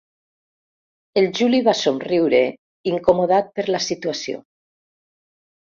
[1.21, 2.41] El Juli va somriure,
[2.95, 4.45] incomodat per la situació.